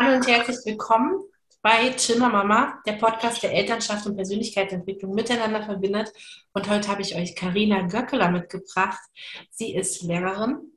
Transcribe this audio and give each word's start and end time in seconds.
Hallo 0.00 0.14
und 0.14 0.28
herzlich 0.28 0.58
willkommen 0.64 1.24
bei 1.60 1.90
Chimmer 1.96 2.28
Mama, 2.28 2.80
der 2.86 2.92
Podcast 2.92 3.42
der 3.42 3.52
Elternschaft 3.52 4.06
und 4.06 4.14
Persönlichkeitsentwicklung 4.14 5.12
miteinander 5.12 5.64
verbindet. 5.64 6.12
Und 6.52 6.70
heute 6.70 6.86
habe 6.86 7.02
ich 7.02 7.16
euch 7.16 7.34
Karina 7.34 7.80
Göckeler 7.88 8.30
mitgebracht. 8.30 9.00
Sie 9.50 9.74
ist 9.74 10.02
Lehrerin 10.02 10.70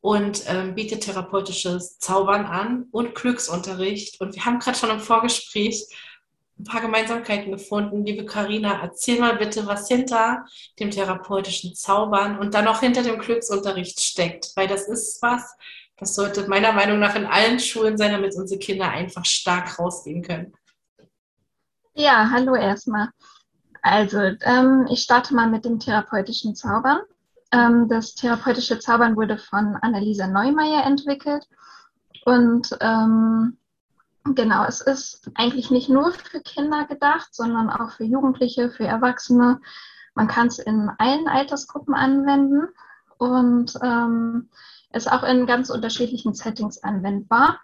und 0.00 0.44
ähm, 0.46 0.76
bietet 0.76 1.02
therapeutisches 1.02 1.98
Zaubern 1.98 2.46
an 2.46 2.86
und 2.92 3.16
Glücksunterricht. 3.16 4.20
Und 4.20 4.36
wir 4.36 4.44
haben 4.44 4.60
gerade 4.60 4.78
schon 4.78 4.90
im 4.90 5.00
Vorgespräch 5.00 5.88
ein 6.56 6.64
paar 6.64 6.80
Gemeinsamkeiten 6.80 7.50
gefunden. 7.50 8.06
Liebe 8.06 8.24
Karina, 8.24 8.80
erzähl 8.82 9.18
mal 9.18 9.34
bitte, 9.34 9.66
was 9.66 9.88
hinter 9.88 10.44
dem 10.78 10.92
therapeutischen 10.92 11.74
Zaubern 11.74 12.38
und 12.38 12.54
dann 12.54 12.68
auch 12.68 12.78
hinter 12.78 13.02
dem 13.02 13.18
Glücksunterricht 13.18 14.00
steckt, 14.00 14.52
weil 14.54 14.68
das 14.68 14.86
ist 14.86 15.20
was, 15.22 15.56
das 16.00 16.14
sollte 16.14 16.48
meiner 16.48 16.72
Meinung 16.72 16.98
nach 16.98 17.14
in 17.14 17.26
allen 17.26 17.60
Schulen 17.60 17.98
sein, 17.98 18.12
damit 18.12 18.34
unsere 18.34 18.58
Kinder 18.58 18.88
einfach 18.88 19.24
stark 19.26 19.78
rausgehen 19.78 20.22
können. 20.22 20.54
Ja, 21.94 22.30
hallo 22.30 22.54
erstmal. 22.54 23.10
Also, 23.82 24.18
ähm, 24.18 24.86
ich 24.90 25.02
starte 25.02 25.34
mal 25.34 25.48
mit 25.48 25.66
dem 25.66 25.78
therapeutischen 25.78 26.56
Zaubern. 26.56 27.00
Ähm, 27.52 27.88
das 27.88 28.14
therapeutische 28.14 28.78
Zaubern 28.78 29.16
wurde 29.16 29.36
von 29.36 29.76
Annalisa 29.76 30.26
Neumeier 30.26 30.84
entwickelt. 30.86 31.46
Und 32.24 32.76
ähm, 32.80 33.58
genau, 34.24 34.64
es 34.64 34.80
ist 34.80 35.30
eigentlich 35.34 35.70
nicht 35.70 35.90
nur 35.90 36.12
für 36.12 36.40
Kinder 36.40 36.86
gedacht, 36.86 37.34
sondern 37.34 37.68
auch 37.68 37.92
für 37.92 38.04
Jugendliche, 38.04 38.70
für 38.70 38.84
Erwachsene. 38.84 39.60
Man 40.14 40.28
kann 40.28 40.46
es 40.46 40.58
in 40.58 40.90
allen 40.98 41.28
Altersgruppen 41.28 41.94
anwenden. 41.94 42.68
Und 43.18 43.74
ähm, 43.82 44.48
ist 44.92 45.10
auch 45.10 45.22
in 45.22 45.46
ganz 45.46 45.70
unterschiedlichen 45.70 46.34
Settings 46.34 46.82
anwendbar. 46.82 47.60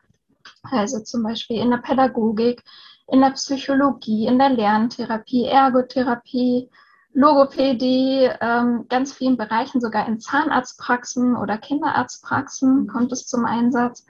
Also 0.63 1.01
zum 1.01 1.23
Beispiel 1.23 1.61
in 1.61 1.71
der 1.71 1.79
Pädagogik, 1.79 2.63
in 3.09 3.21
der 3.21 3.31
Psychologie, 3.31 4.27
in 4.27 4.39
der 4.39 4.51
Lerntherapie, 4.51 5.45
Ergotherapie, 5.47 6.71
Logopädie, 7.13 8.29
ähm, 8.41 8.87
ganz 8.89 9.15
vielen 9.15 9.39
Bereichen, 9.39 9.81
sogar 9.81 10.07
in 10.07 10.21
Zahnarztpraxen 10.21 11.35
oder 11.37 11.57
Kinderarztpraxen 11.57 12.83
mhm. 12.83 12.87
kommt 12.89 13.13
es 13.13 13.27
zum 13.27 13.47
Einsatz. 13.47 14.05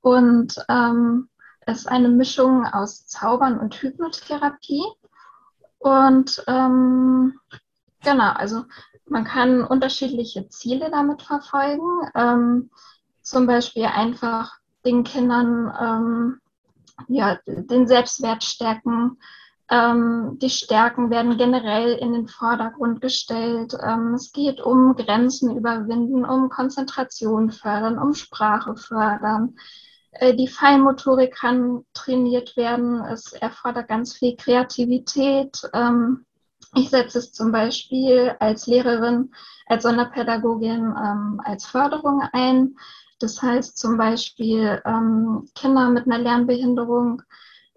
Und 0.00 0.54
ähm, 0.68 1.28
es 1.66 1.80
ist 1.80 1.88
eine 1.88 2.08
Mischung 2.08 2.64
aus 2.64 3.06
Zaubern 3.06 3.58
und 3.58 3.74
Hypnotherapie. 3.74 4.84
Und 5.78 6.42
ähm, 6.46 7.38
genau, 8.02 8.32
also 8.32 8.64
man 9.12 9.24
kann 9.24 9.62
unterschiedliche 9.62 10.48
Ziele 10.48 10.90
damit 10.90 11.22
verfolgen. 11.22 11.86
Ähm, 12.14 12.70
zum 13.20 13.46
Beispiel 13.46 13.84
einfach 13.84 14.52
den 14.84 15.04
Kindern 15.04 15.72
ähm, 15.80 16.40
ja, 17.08 17.38
den 17.46 17.86
Selbstwert 17.86 18.44
stärken. 18.44 19.18
Ähm, 19.70 20.38
die 20.40 20.50
Stärken 20.50 21.10
werden 21.10 21.36
generell 21.36 21.94
in 21.94 22.12
den 22.12 22.28
Vordergrund 22.28 23.00
gestellt. 23.00 23.74
Ähm, 23.80 24.14
es 24.14 24.32
geht 24.32 24.60
um 24.60 24.94
Grenzen 24.96 25.56
überwinden, 25.56 26.24
um 26.24 26.48
Konzentration 26.48 27.50
fördern, 27.50 27.98
um 27.98 28.14
Sprache 28.14 28.76
fördern. 28.76 29.56
Äh, 30.12 30.34
die 30.34 30.48
Feinmotorik 30.48 31.34
kann 31.34 31.84
trainiert 31.94 32.56
werden. 32.56 33.02
Es 33.04 33.32
erfordert 33.32 33.88
ganz 33.88 34.14
viel 34.14 34.36
Kreativität. 34.36 35.62
Ähm, 35.72 36.26
ich 36.74 36.90
setze 36.90 37.18
es 37.18 37.32
zum 37.32 37.52
Beispiel 37.52 38.34
als 38.40 38.66
Lehrerin, 38.66 39.32
als 39.66 39.82
Sonderpädagogin 39.82 40.94
ähm, 40.96 41.40
als 41.44 41.66
Förderung 41.66 42.22
ein. 42.32 42.76
Das 43.20 43.40
heißt 43.40 43.78
zum 43.78 43.96
Beispiel, 43.98 44.82
ähm, 44.84 45.48
Kinder 45.54 45.90
mit 45.90 46.06
einer 46.06 46.18
Lernbehinderung 46.18 47.22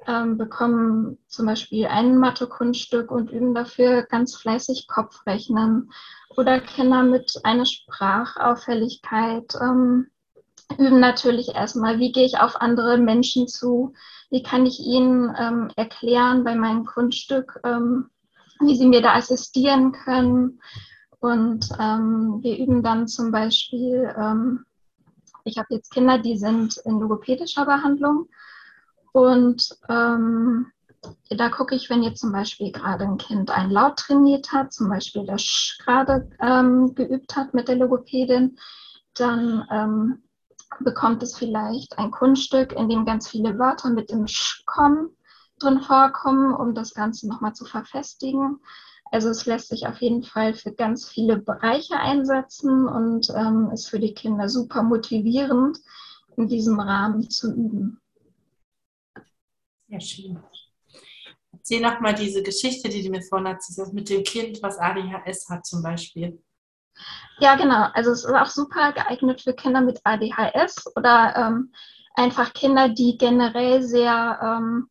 ähm, 0.07 0.38
bekommen 0.38 1.17
zum 1.27 1.45
Beispiel 1.45 1.88
ein 1.88 2.17
Mathe-Kunststück 2.17 3.11
und 3.11 3.31
üben 3.31 3.53
dafür 3.53 4.03
ganz 4.03 4.35
fleißig 4.35 4.88
Kopfrechnen. 4.88 5.91
Oder 6.38 6.59
Kinder 6.59 7.03
mit 7.03 7.39
einer 7.44 7.66
Sprachauffälligkeit 7.66 9.55
ähm, 9.61 10.07
üben 10.78 11.00
natürlich 11.00 11.50
erstmal, 11.55 12.00
wie 12.00 12.11
gehe 12.11 12.25
ich 12.25 12.39
auf 12.39 12.59
andere 12.61 12.97
Menschen 12.97 13.47
zu, 13.47 13.94
wie 14.29 14.44
kann 14.44 14.66
ich 14.66 14.79
ihnen 14.79 15.34
ähm, 15.38 15.69
erklären 15.75 16.44
bei 16.44 16.55
meinem 16.55 16.85
Kunststück, 16.85 17.59
ähm, 17.63 18.09
wie 18.59 18.75
sie 18.75 18.88
mir 18.88 19.01
da 19.01 19.16
assistieren 19.16 19.91
können. 19.91 20.61
Und 21.19 21.69
ähm, 21.79 22.39
wir 22.41 22.57
üben 22.57 22.83
dann 22.83 23.07
zum 23.07 23.31
Beispiel, 23.31 24.13
ähm, 24.17 24.66
ich 25.43 25.57
habe 25.57 25.73
jetzt 25.73 25.91
Kinder, 25.91 26.19
die 26.19 26.38
sind 26.38 26.77
in 26.85 26.99
logopädischer 26.99 27.66
Behandlung. 27.66 28.27
Und 29.11 29.69
ähm, 29.89 30.67
da 31.29 31.49
gucke 31.49 31.75
ich, 31.75 31.89
wenn 31.89 32.03
jetzt 32.03 32.21
zum 32.21 32.31
Beispiel 32.31 32.71
gerade 32.71 33.05
ein 33.05 33.17
Kind 33.17 33.51
ein 33.51 33.69
Laut 33.69 33.97
trainiert 33.97 34.51
hat, 34.51 34.73
zum 34.73 34.89
Beispiel 34.89 35.25
das 35.25 35.77
gerade 35.83 36.29
ähm, 36.39 36.95
geübt 36.95 37.35
hat 37.35 37.53
mit 37.53 37.67
der 37.67 37.75
Logopädin, 37.75 38.57
dann 39.13 39.66
ähm, 39.72 40.23
bekommt 40.79 41.23
es 41.23 41.37
vielleicht 41.37 41.97
ein 41.97 42.11
Kunststück, 42.11 42.73
in 42.73 42.89
dem 42.89 43.05
ganz 43.05 43.29
viele 43.29 43.57
Wörter 43.57 43.89
mit 43.89 44.11
dem 44.11 44.27
Sch 44.27 44.63
kommen 44.66 45.15
drin 45.59 45.81
vorkommen, 45.81 46.53
um 46.53 46.73
das 46.73 46.93
Ganze 46.93 47.27
nochmal 47.27 47.53
zu 47.53 47.66
verfestigen. 47.66 48.59
Also 49.11 49.29
es 49.29 49.45
lässt 49.45 49.69
sich 49.69 49.88
auf 49.88 50.01
jeden 50.01 50.23
Fall 50.23 50.53
für 50.53 50.73
ganz 50.73 51.07
viele 51.07 51.38
Bereiche 51.38 51.97
einsetzen 51.97 52.88
und 52.88 53.29
ähm, 53.29 53.71
ist 53.71 53.89
für 53.89 53.99
die 53.99 54.13
Kinder 54.13 54.49
super 54.49 54.83
motivierend, 54.83 55.79
in 56.38 56.47
diesem 56.47 56.79
Rahmen 56.79 57.29
zu 57.29 57.53
üben. 57.53 58.01
Sehr 59.88 60.01
schön. 60.01 60.39
Erzähl 61.53 61.81
nochmal 61.81 62.13
diese 62.13 62.43
Geschichte, 62.43 62.89
die 62.89 63.03
du 63.03 63.09
mir 63.09 63.22
vorhin 63.22 63.47
erzählt 63.47 63.93
mit 63.93 64.09
dem 64.09 64.23
Kind, 64.23 64.61
was 64.61 64.77
ADHS 64.77 65.49
hat 65.49 65.66
zum 65.66 65.81
Beispiel. 65.81 66.41
Ja, 67.39 67.55
genau. 67.55 67.89
Also 67.93 68.11
es 68.11 68.23
ist 68.23 68.31
auch 68.31 68.49
super 68.49 68.93
geeignet 68.93 69.41
für 69.41 69.53
Kinder 69.53 69.81
mit 69.81 69.99
ADHS 70.03 70.95
oder 70.95 71.35
ähm, 71.35 71.72
einfach 72.16 72.53
Kinder, 72.53 72.89
die 72.89 73.17
generell 73.17 73.83
sehr 73.83 74.39
ähm, 74.41 74.89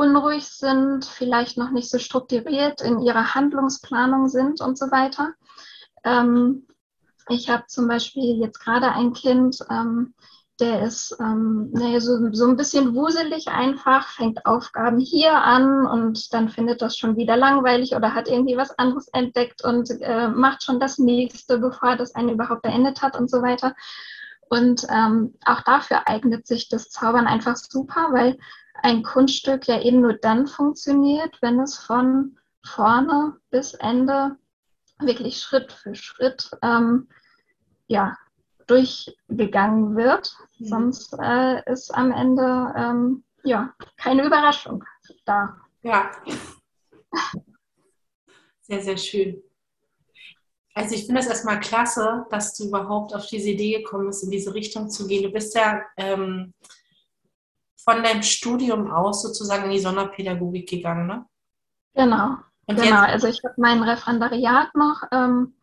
unruhig 0.00 0.46
sind, 0.46 1.04
vielleicht 1.04 1.58
noch 1.58 1.70
nicht 1.70 1.90
so 1.90 1.98
strukturiert 1.98 2.80
in 2.80 3.00
ihrer 3.00 3.34
Handlungsplanung 3.34 4.28
sind 4.28 4.60
und 4.62 4.78
so 4.78 4.90
weiter. 4.90 5.34
Ähm, 6.04 6.66
ich 7.28 7.50
habe 7.50 7.64
zum 7.68 7.86
Beispiel 7.86 8.40
jetzt 8.40 8.60
gerade 8.60 8.92
ein 8.92 9.12
Kind, 9.12 9.58
ähm, 9.70 10.14
der 10.58 10.82
ist 10.82 11.16
ähm, 11.20 11.70
naja, 11.72 12.00
so, 12.00 12.32
so 12.32 12.46
ein 12.48 12.56
bisschen 12.56 12.94
wuselig 12.94 13.48
einfach, 13.48 14.08
fängt 14.08 14.44
Aufgaben 14.46 14.98
hier 14.98 15.34
an 15.34 15.86
und 15.86 16.32
dann 16.34 16.48
findet 16.48 16.82
das 16.82 16.96
schon 16.96 17.16
wieder 17.16 17.36
langweilig 17.36 17.94
oder 17.94 18.14
hat 18.14 18.28
irgendwie 18.28 18.56
was 18.56 18.78
anderes 18.78 19.08
entdeckt 19.08 19.64
und 19.64 19.90
äh, 20.00 20.28
macht 20.28 20.62
schon 20.62 20.80
das 20.80 20.98
nächste, 20.98 21.58
bevor 21.58 21.96
das 21.96 22.14
eine 22.14 22.32
überhaupt 22.32 22.62
beendet 22.62 23.00
hat 23.02 23.18
und 23.18 23.30
so 23.30 23.42
weiter. 23.42 23.74
Und 24.50 24.86
ähm, 24.90 25.34
auch 25.44 25.60
dafür 25.62 26.08
eignet 26.08 26.46
sich 26.46 26.68
das 26.68 26.90
Zaubern 26.90 27.26
einfach 27.26 27.56
super, 27.56 28.08
weil 28.10 28.36
ein 28.82 29.02
Kunststück 29.02 29.66
ja 29.68 29.80
eben 29.80 30.00
nur 30.00 30.14
dann 30.14 30.46
funktioniert, 30.46 31.36
wenn 31.40 31.60
es 31.60 31.78
von 31.78 32.38
vorne 32.64 33.36
bis 33.50 33.74
Ende 33.74 34.36
wirklich 34.98 35.38
Schritt 35.38 35.72
für 35.72 35.94
Schritt 35.94 36.50
ähm, 36.62 37.08
ja, 37.86 38.16
durchgegangen 38.66 39.96
wird. 39.96 40.34
Mhm. 40.58 40.66
Sonst 40.66 41.16
äh, 41.20 41.70
ist 41.70 41.94
am 41.94 42.12
Ende 42.12 42.72
ähm, 42.76 43.24
ja, 43.42 43.74
keine 43.96 44.24
Überraschung 44.24 44.84
da. 45.24 45.56
Ja. 45.82 46.10
Sehr, 48.60 48.82
sehr 48.82 48.96
schön. 48.96 49.42
Also 50.74 50.94
ich 50.94 51.06
finde 51.06 51.20
es 51.20 51.26
erstmal 51.26 51.58
klasse, 51.58 52.26
dass 52.30 52.54
du 52.54 52.68
überhaupt 52.68 53.14
auf 53.14 53.26
diese 53.26 53.50
Idee 53.50 53.78
gekommen 53.78 54.06
bist, 54.06 54.22
in 54.22 54.30
diese 54.30 54.54
Richtung 54.54 54.88
zu 54.88 55.06
gehen. 55.06 55.24
Du 55.24 55.30
bist 55.30 55.54
ja 55.54 55.82
ähm, 55.96 56.54
von 57.84 58.02
deinem 58.02 58.22
Studium 58.22 58.90
aus 58.90 59.22
sozusagen 59.22 59.64
in 59.64 59.70
die 59.72 59.80
Sonderpädagogik 59.80 60.68
gegangen, 60.68 61.06
ne? 61.06 61.26
Genau. 61.94 62.36
Und 62.66 62.80
genau, 62.80 63.00
also 63.00 63.26
ich 63.26 63.40
habe 63.44 63.54
mein 63.56 63.82
Referendariat 63.82 64.74
noch 64.74 65.02
ähm, 65.10 65.54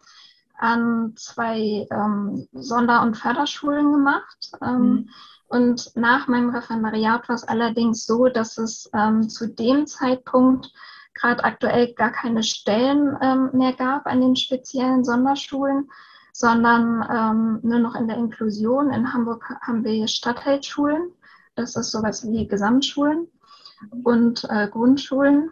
an 0.57 1.13
zwei 1.15 1.87
ähm, 1.89 2.47
Sonder- 2.53 3.01
und 3.01 3.15
Förderschulen 3.15 3.91
gemacht. 3.91 4.51
Ähm, 4.61 4.81
mhm. 4.81 5.09
Und 5.47 5.95
nach 5.95 6.27
meinem 6.27 6.49
Referendariat 6.49 7.29
war 7.29 7.35
es 7.35 7.47
allerdings 7.47 8.05
so, 8.05 8.27
dass 8.27 8.57
es 8.57 8.89
ähm, 8.93 9.29
zu 9.29 9.47
dem 9.47 9.87
Zeitpunkt 9.87 10.73
gerade 11.13 11.43
aktuell 11.43 11.93
gar 11.93 12.11
keine 12.11 12.43
Stellen 12.43 13.17
ähm, 13.21 13.49
mehr 13.53 13.73
gab 13.73 14.05
an 14.05 14.19
den 14.19 14.35
speziellen 14.35 15.03
Sonderschulen, 15.03 15.89
sondern 16.33 17.05
ähm, 17.09 17.59
nur 17.63 17.79
noch 17.79 17.95
in 17.95 18.07
der 18.07 18.17
Inklusion. 18.17 18.91
In 18.91 19.13
Hamburg 19.13 19.49
haben 19.61 19.83
wir 19.83 20.07
Stadtteilschulen. 20.07 21.11
Das 21.57 21.75
ist 21.75 21.91
sowas 21.91 22.25
wie 22.27 22.47
Gesamtschulen 22.47 23.27
und 24.03 24.45
äh, 24.49 24.67
Grundschulen. 24.69 25.51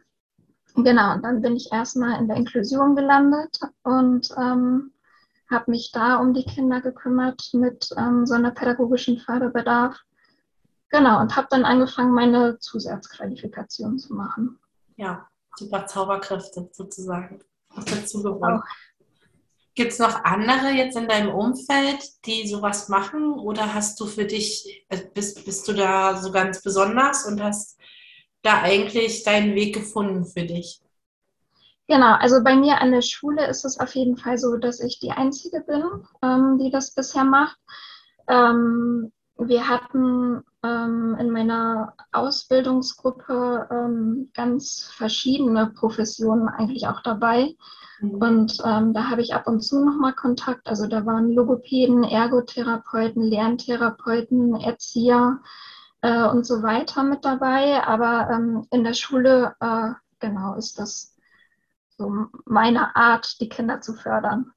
Genau, 0.75 1.15
und 1.15 1.23
dann 1.23 1.41
bin 1.41 1.55
ich 1.55 1.71
erstmal 1.71 2.19
in 2.19 2.27
der 2.27 2.37
Inklusion 2.37 2.95
gelandet 2.95 3.59
und 3.83 4.29
ähm, 4.37 4.91
habe 5.49 5.71
mich 5.71 5.91
da 5.91 6.17
um 6.17 6.33
die 6.33 6.43
Kinder 6.43 6.81
gekümmert 6.81 7.49
mit 7.53 7.89
ähm, 7.97 8.25
sonderpädagogischem 8.25 9.17
Förderbedarf. 9.17 9.99
Genau, 10.89 11.19
und 11.21 11.35
habe 11.35 11.47
dann 11.49 11.65
angefangen, 11.65 12.13
meine 12.13 12.59
Zusatzqualifikation 12.59 13.97
zu 13.97 14.13
machen. 14.13 14.59
Ja, 14.97 15.27
super 15.55 15.87
Zauberkräfte 15.87 16.69
sozusagen 16.71 17.39
dazu 17.75 18.21
gewonnen. 18.21 18.61
Gibt 19.75 19.91
es 19.91 19.99
noch 19.99 20.23
andere 20.23 20.69
jetzt 20.69 20.95
in 20.95 21.09
deinem 21.09 21.35
Umfeld, 21.35 22.25
die 22.25 22.47
sowas 22.47 22.87
machen? 22.87 23.33
Oder 23.33 23.73
hast 23.73 23.99
du 23.99 24.05
für 24.07 24.23
dich, 24.23 24.85
äh, 24.87 25.01
bist, 25.13 25.43
bist 25.45 25.67
du 25.67 25.73
da 25.73 26.15
so 26.15 26.31
ganz 26.31 26.61
besonders 26.63 27.25
und 27.25 27.43
hast 27.43 27.77
da 28.41 28.61
eigentlich 28.61 29.23
deinen 29.23 29.53
Weg 29.53 29.75
gefunden 29.75 30.25
für 30.25 30.43
dich? 30.43 30.79
Genau, 31.87 32.15
also 32.15 32.41
bei 32.43 32.55
mir 32.55 32.79
an 32.79 32.91
der 32.91 33.01
Schule 33.01 33.47
ist 33.47 33.65
es 33.65 33.79
auf 33.79 33.93
jeden 33.95 34.17
Fall 34.17 34.37
so, 34.37 34.55
dass 34.57 34.79
ich 34.79 34.99
die 34.99 35.11
Einzige 35.11 35.61
bin, 35.61 35.83
ähm, 36.23 36.57
die 36.57 36.71
das 36.71 36.95
bisher 36.95 37.25
macht. 37.25 37.57
Ähm, 38.27 39.11
wir 39.37 39.67
hatten 39.67 40.41
ähm, 40.65 41.15
in 41.19 41.29
meiner 41.29 41.93
Ausbildungsgruppe 42.11 43.67
ähm, 43.71 44.31
ganz 44.33 44.89
verschiedene 44.93 45.67
Professionen 45.67 46.49
eigentlich 46.49 46.87
auch 46.87 47.01
dabei. 47.01 47.55
Mhm. 47.99 48.15
Und 48.15 48.57
ähm, 48.65 48.93
da 48.93 49.09
habe 49.09 49.21
ich 49.21 49.33
ab 49.35 49.47
und 49.47 49.61
zu 49.61 49.83
nochmal 49.85 50.13
Kontakt. 50.13 50.67
Also 50.67 50.87
da 50.87 51.05
waren 51.05 51.31
Logopäden, 51.31 52.03
Ergotherapeuten, 52.03 53.21
Lerntherapeuten, 53.21 54.55
Erzieher 54.55 55.41
äh, 56.01 56.27
und 56.27 56.45
so 56.45 56.63
weiter 56.63 57.03
mit 57.03 57.23
dabei. 57.23 57.85
Aber 57.85 58.29
ähm, 58.31 58.67
in 58.71 58.83
der 58.83 58.93
Schule, 58.93 59.55
äh, 59.59 59.91
genau, 60.19 60.55
ist 60.55 60.79
das 60.79 61.15
so 61.97 62.27
meine 62.45 62.95
Art, 62.95 63.39
die 63.39 63.49
Kinder 63.49 63.81
zu 63.81 63.93
fördern. 63.93 64.51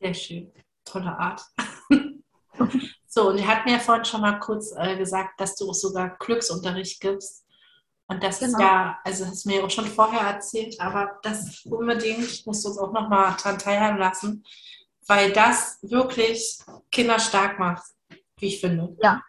Sehr 0.00 0.14
schön. 0.14 0.52
Tolle 0.84 1.16
Art. 1.16 1.42
so, 3.14 3.28
und 3.28 3.36
wir 3.36 3.46
hatten 3.46 3.68
ja 3.68 3.78
vorhin 3.78 4.06
schon 4.06 4.22
mal 4.22 4.38
kurz 4.40 4.72
äh, 4.74 4.96
gesagt, 4.96 5.38
dass 5.38 5.54
du 5.54 5.68
auch 5.68 5.74
sogar 5.74 6.16
Glücksunterricht 6.18 6.98
gibst. 6.98 7.44
Und 8.06 8.22
das 8.22 8.38
genau. 8.38 8.52
ist 8.52 8.58
ja, 8.58 8.98
also 9.04 9.26
hast 9.26 9.44
du 9.44 9.50
mir 9.50 9.62
auch 9.62 9.70
schon 9.70 9.84
vorher 9.84 10.22
erzählt, 10.22 10.80
aber 10.80 11.18
das 11.22 11.62
unbedingt 11.66 12.46
musst 12.46 12.64
du 12.64 12.70
uns 12.70 12.78
auch 12.78 12.90
nochmal 12.90 13.36
daran 13.36 13.58
teilhaben 13.58 13.98
lassen, 13.98 14.42
weil 15.06 15.30
das 15.30 15.78
wirklich 15.82 16.58
Kinder 16.90 17.18
stark 17.18 17.58
macht, 17.58 17.84
wie 18.38 18.46
ich 18.46 18.60
finde. 18.60 18.96
Ja. 19.02 19.20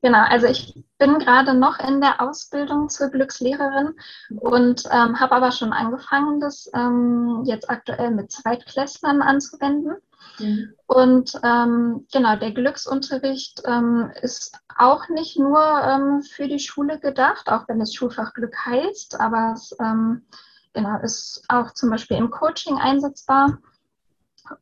Genau, 0.00 0.22
also 0.28 0.46
ich 0.46 0.84
bin 0.98 1.18
gerade 1.18 1.54
noch 1.54 1.80
in 1.80 2.00
der 2.00 2.20
Ausbildung 2.20 2.88
zur 2.88 3.08
Glückslehrerin 3.08 3.94
und 4.30 4.84
ähm, 4.92 5.18
habe 5.18 5.34
aber 5.34 5.50
schon 5.50 5.72
angefangen, 5.72 6.38
das 6.38 6.70
ähm, 6.72 7.42
jetzt 7.44 7.68
aktuell 7.68 8.12
mit 8.12 8.30
Zweitklässlern 8.30 9.22
anzuwenden. 9.22 9.96
Mhm. 10.38 10.74
Und 10.86 11.32
ähm, 11.42 12.06
genau, 12.12 12.36
der 12.36 12.52
Glücksunterricht 12.52 13.62
ähm, 13.64 14.12
ist 14.22 14.56
auch 14.76 15.08
nicht 15.08 15.36
nur 15.36 15.60
ähm, 15.60 16.22
für 16.22 16.46
die 16.46 16.60
Schule 16.60 17.00
gedacht, 17.00 17.50
auch 17.50 17.66
wenn 17.66 17.80
es 17.80 17.92
Schulfach 17.92 18.34
Glück 18.34 18.54
heißt, 18.66 19.18
aber 19.18 19.54
es 19.54 19.76
ähm, 19.80 20.26
genau, 20.74 21.00
ist 21.02 21.42
auch 21.48 21.72
zum 21.72 21.90
Beispiel 21.90 22.18
im 22.18 22.30
Coaching 22.30 22.78
einsetzbar. 22.78 23.58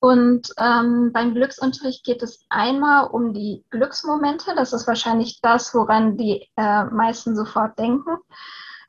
Und 0.00 0.52
ähm, 0.58 1.10
beim 1.12 1.34
Glücksunterricht 1.34 2.04
geht 2.04 2.22
es 2.22 2.44
einmal 2.48 3.08
um 3.08 3.32
die 3.32 3.64
Glücksmomente. 3.70 4.54
Das 4.54 4.72
ist 4.72 4.86
wahrscheinlich 4.86 5.40
das, 5.40 5.74
woran 5.74 6.16
die 6.16 6.48
äh, 6.56 6.84
meisten 6.84 7.36
sofort 7.36 7.78
denken. 7.78 8.16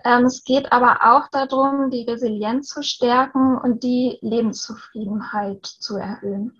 Ähm, 0.03 0.25
es 0.25 0.43
geht 0.43 0.71
aber 0.71 0.99
auch 1.01 1.27
darum, 1.29 1.89
die 1.89 2.03
Resilienz 2.03 2.69
zu 2.69 2.83
stärken 2.83 3.57
und 3.57 3.83
die 3.83 4.19
Lebenszufriedenheit 4.21 5.65
zu 5.65 5.97
erhöhen. 5.97 6.59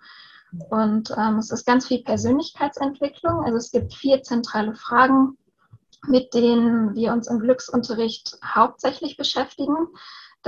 Und 0.70 1.12
ähm, 1.18 1.38
es 1.38 1.52
ist 1.52 1.66
ganz 1.66 1.88
viel 1.88 2.04
Persönlichkeitsentwicklung. 2.04 3.44
Also 3.44 3.58
es 3.58 3.72
gibt 3.72 3.94
vier 3.94 4.24
zentrale 4.24 4.76
Fragen, 4.76 5.38
mit 6.08 6.34
denen 6.34 6.96
wir 6.96 7.12
uns 7.12 7.28
im 7.28 7.40
Glücksunterricht 7.40 8.38
hauptsächlich 8.44 9.18
beschäftigen. 9.18 9.76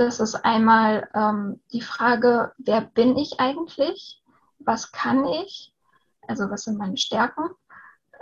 Das 0.00 0.18
ist 0.18 0.34
einmal 0.34 1.10
ähm, 1.14 1.60
die 1.72 1.82
Frage, 1.82 2.52
wer 2.56 2.80
bin 2.80 3.18
ich 3.18 3.38
eigentlich? 3.38 4.22
Was 4.58 4.92
kann 4.92 5.26
ich? 5.26 5.74
Also 6.26 6.48
was 6.48 6.62
sind 6.62 6.78
meine 6.78 6.96
Stärken? 6.96 7.50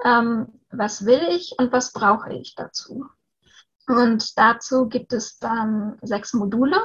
Ähm, 0.04 0.48
was 0.70 1.06
will 1.06 1.22
ich 1.30 1.54
und 1.56 1.70
was 1.70 1.92
brauche 1.92 2.32
ich 2.32 2.56
dazu? 2.56 3.06
Und 3.86 4.36
dazu 4.36 4.88
gibt 4.88 5.12
es 5.12 5.38
dann 5.38 5.98
sechs 6.02 6.34
Module 6.34 6.80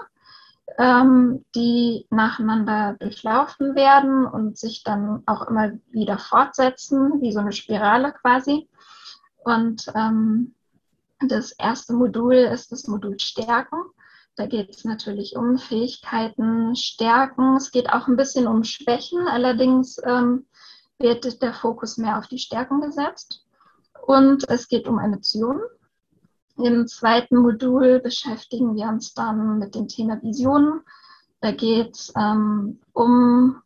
ähm, 0.77 1.43
die 1.55 2.07
nacheinander 2.09 2.95
durchlaufen 2.99 3.75
werden 3.75 4.25
und 4.25 4.57
sich 4.57 4.83
dann 4.83 5.23
auch 5.25 5.47
immer 5.47 5.71
wieder 5.91 6.17
fortsetzen, 6.17 7.19
wie 7.19 7.31
so 7.31 7.39
eine 7.39 7.51
Spirale 7.51 8.13
quasi. 8.13 8.69
Und 9.43 9.91
ähm, 9.95 10.55
das 11.19 11.51
erste 11.53 11.93
Modul 11.93 12.35
ist 12.35 12.71
das 12.71 12.87
Modul 12.87 13.19
Stärken. 13.19 13.81
Da 14.35 14.47
geht 14.47 14.71
es 14.71 14.83
natürlich 14.83 15.35
um 15.35 15.57
Fähigkeiten, 15.57 16.75
Stärken. 16.75 17.55
Es 17.55 17.71
geht 17.71 17.89
auch 17.91 18.07
ein 18.07 18.15
bisschen 18.15 18.47
um 18.47 18.63
Schwächen. 18.63 19.27
Allerdings 19.27 19.97
ähm, 20.03 20.47
wird 20.97 21.41
der 21.41 21.53
Fokus 21.53 21.97
mehr 21.97 22.17
auf 22.17 22.27
die 22.27 22.39
Stärken 22.39 22.81
gesetzt. 22.81 23.45
Und 24.05 24.49
es 24.49 24.67
geht 24.67 24.87
um 24.87 24.99
Emotionen. 24.99 25.61
Im 26.57 26.87
zweiten 26.87 27.37
Modul 27.37 27.99
beschäftigen 27.99 28.75
wir 28.75 28.87
uns 28.87 29.13
dann 29.13 29.59
mit 29.59 29.75
dem 29.75 29.87
Thema 29.87 30.21
Visionen. 30.21 30.81
Da 31.41 31.51
geht 31.51 31.95
es 31.95 32.13
ähm, 32.15 32.79
um 32.91 33.61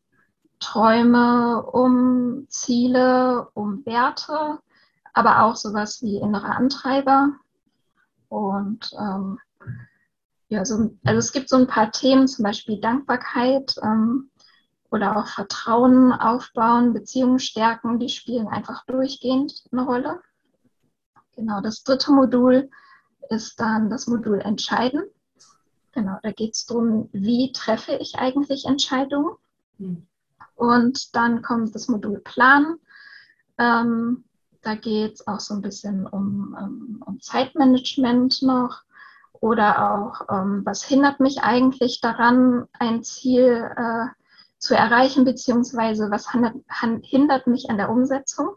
Träume, 0.60 1.64
um 1.64 2.48
Ziele, 2.50 3.48
um 3.54 3.86
Werte, 3.86 4.60
aber 5.14 5.44
auch 5.44 5.56
sowas 5.56 6.02
wie 6.02 6.18
innere 6.18 6.48
Antreiber. 6.48 7.34
Und 8.30 8.92
ähm, 9.00 9.40
ja, 10.50 10.64
so, 10.66 10.96
also 11.04 11.20
es 11.20 11.32
gibt 11.32 11.50
so 11.50 11.58
ein 11.58 11.68
paar 11.68 11.92
Themen, 11.92 12.28
zum 12.28 12.44
Beispiel 12.44 12.80
Dankbarkeit 12.80 13.76
ähm, 13.84 14.30
oder 14.90 15.18
auch 15.18 15.28
Vertrauen 15.28 16.14
aufbauen, 16.14 16.94
Beziehungen 16.94 17.40
stärken, 17.40 18.00
die 18.00 18.10
spielen 18.10 18.48
einfach 18.48 18.86
durchgehend 18.86 19.64
eine 19.72 19.84
Rolle. 19.84 20.22
Genau, 21.36 21.62
das 21.62 21.84
dritte 21.84 22.12
Modul 22.12 22.70
ist 23.30 23.60
dann 23.60 23.90
das 23.90 24.08
Modul 24.08 24.40
Entscheiden. 24.40 25.04
Genau, 25.92 26.18
da 26.24 26.32
geht 26.32 26.56
es 26.56 26.66
darum, 26.66 27.10
wie 27.12 27.52
treffe 27.52 27.94
ich 27.96 28.16
eigentlich 28.16 28.66
Entscheidungen. 28.66 29.36
Und 30.56 31.16
dann 31.16 31.42
kommt 31.42 31.76
das 31.76 31.88
Modul 31.88 32.20
Plan. 32.20 32.78
Ähm, 33.58 34.24
da 34.62 34.76
geht 34.76 35.16
es 35.16 35.28
auch 35.28 35.40
so 35.40 35.54
ein 35.54 35.62
bisschen 35.62 36.08
um, 36.08 36.56
um, 36.56 36.58
ähm, 36.60 37.04
um 37.06 37.22
Zeitmanagement 37.22 38.42
noch 38.42 38.84
oder 39.42 39.92
auch, 39.94 40.22
ähm, 40.30 40.62
was 40.66 40.84
hindert 40.84 41.20
mich 41.20 41.42
eigentlich 41.44 42.02
daran, 42.02 42.66
ein 42.80 43.04
Ziel 43.04 43.72
äh, 43.76 44.06
zu 44.58 44.76
erreichen, 44.76 45.26
beziehungsweise 45.26 46.10
was 46.10 46.32
hindert 46.32 47.48
mich 47.48 47.70
an 47.70 47.78
der 47.78 47.90
Umsetzung. 47.90 48.56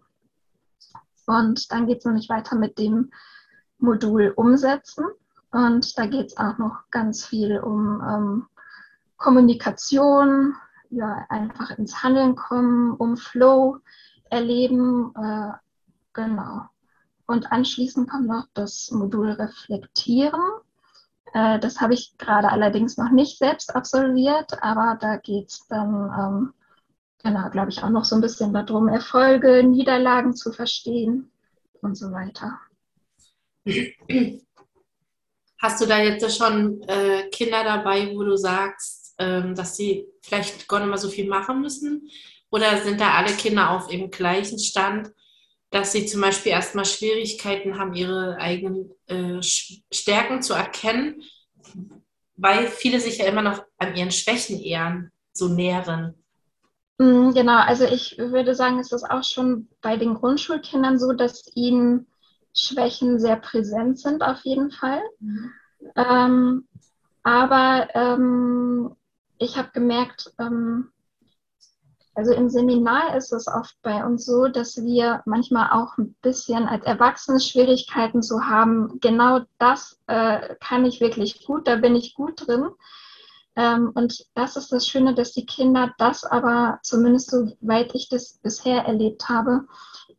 Und 1.26 1.70
dann 1.70 1.86
geht 1.86 1.98
es 1.98 2.04
nämlich 2.04 2.28
weiter 2.28 2.56
mit 2.56 2.78
dem 2.78 3.12
Modul 3.78 4.32
umsetzen. 4.34 5.06
Und 5.52 5.98
da 5.98 6.06
geht 6.06 6.28
es 6.28 6.36
auch 6.36 6.58
noch 6.58 6.90
ganz 6.90 7.24
viel 7.24 7.58
um 7.58 8.02
ähm, 8.02 8.46
Kommunikation, 9.16 10.54
ja, 10.90 11.26
einfach 11.28 11.70
ins 11.70 12.02
Handeln 12.02 12.34
kommen, 12.34 12.92
um 12.92 13.16
Flow 13.16 13.78
erleben. 14.30 15.12
Äh, 15.14 15.52
genau. 16.12 16.68
Und 17.26 17.52
anschließend 17.52 18.10
kommt 18.10 18.26
noch 18.26 18.46
das 18.54 18.90
Modul 18.90 19.30
Reflektieren. 19.30 20.40
Äh, 21.32 21.58
das 21.60 21.80
habe 21.80 21.94
ich 21.94 22.16
gerade 22.18 22.50
allerdings 22.50 22.96
noch 22.96 23.10
nicht 23.10 23.38
selbst 23.38 23.74
absolviert, 23.74 24.62
aber 24.62 24.98
da 25.00 25.16
geht 25.16 25.48
es 25.48 25.66
dann, 25.68 26.10
ähm, 26.18 26.52
genau, 27.22 27.50
glaube 27.50 27.70
ich, 27.70 27.82
auch 27.82 27.90
noch 27.90 28.04
so 28.04 28.16
ein 28.16 28.20
bisschen 28.20 28.52
darum, 28.52 28.88
Erfolge, 28.88 29.62
Niederlagen 29.62 30.34
zu 30.34 30.52
verstehen 30.52 31.30
und 31.82 31.96
so 31.96 32.10
weiter. 32.12 32.58
Hast 35.60 35.80
du 35.80 35.86
da 35.86 35.98
jetzt 35.98 36.36
schon 36.36 36.82
äh, 36.82 37.28
Kinder 37.30 37.62
dabei, 37.64 38.14
wo 38.14 38.24
du 38.24 38.36
sagst, 38.36 39.14
ähm, 39.18 39.54
dass 39.54 39.76
sie 39.76 40.06
vielleicht 40.22 40.66
gar 40.66 40.80
nicht 40.80 40.88
mehr 40.88 40.98
so 40.98 41.08
viel 41.08 41.28
machen 41.28 41.60
müssen? 41.60 42.08
Oder 42.50 42.78
sind 42.78 43.00
da 43.00 43.12
alle 43.12 43.32
Kinder 43.34 43.70
auf 43.70 43.86
dem 43.86 44.10
gleichen 44.10 44.58
Stand, 44.58 45.12
dass 45.70 45.92
sie 45.92 46.06
zum 46.06 46.20
Beispiel 46.20 46.52
erstmal 46.52 46.84
Schwierigkeiten 46.84 47.78
haben, 47.78 47.94
ihre 47.94 48.36
eigenen 48.38 48.90
äh, 49.06 49.40
Stärken 49.42 50.42
zu 50.42 50.54
erkennen, 50.54 51.22
weil 52.36 52.66
viele 52.66 53.00
sich 53.00 53.18
ja 53.18 53.26
immer 53.26 53.42
noch 53.42 53.64
an 53.78 53.94
ihren 53.94 54.10
Schwächen 54.10 54.60
eher 54.60 55.10
so 55.32 55.48
nähren? 55.48 56.14
Mm, 56.98 57.30
genau, 57.32 57.60
also 57.60 57.84
ich 57.84 58.18
würde 58.18 58.54
sagen, 58.54 58.78
es 58.78 58.92
ist 58.92 59.08
auch 59.08 59.24
schon 59.24 59.68
bei 59.80 59.96
den 59.96 60.14
Grundschulkindern 60.14 60.98
so, 60.98 61.12
dass 61.12 61.44
ihnen 61.54 62.06
Schwächen 62.54 63.20
sehr 63.20 63.36
präsent 63.36 63.98
sind 64.00 64.22
auf 64.22 64.40
jeden 64.42 64.70
Fall. 64.70 65.00
Mhm. 65.20 65.52
Ähm, 65.96 66.68
aber 67.22 67.88
ähm, 67.94 68.96
ich 69.38 69.56
habe 69.56 69.70
gemerkt, 69.72 70.32
ähm, 70.38 70.90
Also 72.20 72.34
im 72.34 72.50
Seminar 72.50 73.16
ist 73.16 73.32
es 73.32 73.46
oft 73.48 73.80
bei 73.80 74.04
uns 74.04 74.26
so, 74.26 74.46
dass 74.46 74.76
wir 74.76 75.22
manchmal 75.24 75.70
auch 75.70 75.96
ein 75.96 76.14
bisschen 76.20 76.68
als 76.68 76.84
Erwachsene 76.84 77.40
Schwierigkeiten 77.40 78.22
zu 78.22 78.44
haben. 78.44 79.00
Genau 79.00 79.40
das 79.56 79.98
äh, 80.06 80.54
kann 80.56 80.84
ich 80.84 81.00
wirklich 81.00 81.46
gut, 81.46 81.66
da 81.66 81.76
bin 81.76 81.96
ich 81.96 82.12
gut 82.12 82.46
drin. 82.46 82.68
Ähm, 83.56 83.92
und 83.94 84.26
das 84.34 84.56
ist 84.56 84.70
das 84.70 84.86
Schöne, 84.86 85.14
dass 85.14 85.32
die 85.32 85.46
Kinder 85.46 85.94
das 85.96 86.24
aber, 86.24 86.78
zumindest 86.82 87.30
soweit 87.30 87.94
ich 87.94 88.10
das 88.10 88.38
bisher 88.42 88.84
erlebt 88.84 89.30
habe, 89.30 89.66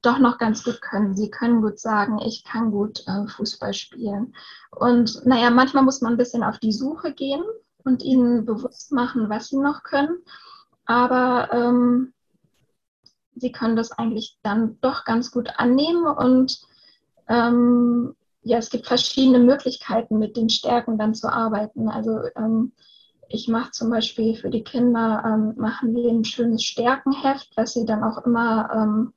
doch 0.02 0.18
noch 0.18 0.40
ganz 0.40 0.64
gut 0.64 0.82
können. 0.82 1.16
Sie 1.16 1.30
können 1.30 1.62
gut 1.62 1.80
sagen, 1.80 2.18
ich 2.18 2.44
kann 2.44 2.72
gut 2.72 3.04
äh, 3.06 3.28
Fußball 3.28 3.76
spielen. 3.76 4.34
Und 4.72 5.24
naja, 5.28 5.52
manchmal 5.52 5.84
muss 5.84 6.02
man 6.02 6.14
ein 6.14 6.18
bisschen 6.18 6.44
auf 6.44 6.58
die 6.58 6.74
Suche 6.74 7.14
gehen 7.14 7.44
und 7.84 8.02
ihnen 8.02 8.44
bewusst 8.44 8.92
machen, 8.92 9.30
was 9.30 9.50
sie 9.50 9.58
noch 9.58 9.84
können. 9.84 10.18
Aber 10.92 11.48
ähm, 11.54 12.12
sie 13.38 13.54
können 13.54 13.78
das 13.78 13.94
eigentlich 13.94 14.38
dann 14.44 14.78
doch 14.82 15.06
ganz 15.06 15.32
gut 15.32 15.48
annehmen 15.56 16.06
und 16.06 16.60
ähm, 17.30 18.14
ja, 18.44 18.58
es 18.58 18.70
gibt 18.70 18.88
verschiedene 18.88 19.40
Möglichkeiten, 19.40 20.20
mit 20.20 20.36
den 20.36 20.50
Stärken 20.50 20.98
dann 20.98 21.14
zu 21.14 21.32
arbeiten. 21.32 21.88
Also 21.88 22.20
ähm, 22.36 22.74
ich 23.30 23.48
mache 23.48 23.72
zum 23.72 23.90
Beispiel 23.90 24.36
für 24.36 24.50
die 24.50 24.66
Kinder, 24.66 25.24
ähm, 25.26 25.54
machen 25.56 25.96
wir 25.96 26.12
ein 26.12 26.26
schönes 26.26 26.66
Stärkenheft, 26.66 27.52
was 27.56 27.72
sie 27.72 27.86
dann 27.86 28.04
auch 28.04 28.26
immer 28.26 28.70
ähm, 28.76 29.14